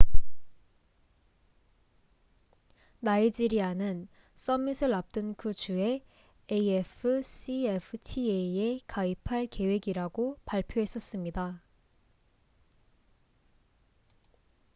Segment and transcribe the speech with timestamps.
[3.01, 6.03] 나이지리아는 써밋을 앞둔 그 주에
[6.49, 11.61] afcfta에 가입할 계획이라고 발표했었습니다